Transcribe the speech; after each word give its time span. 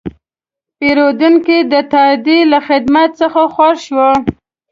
پیرودونکی 0.79 1.57
د 1.71 1.73
تادیې 1.91 2.39
له 2.51 2.59
خدمت 2.67 3.09
څخه 3.21 3.41
خوښ 3.55 3.77
شو. 3.87 4.07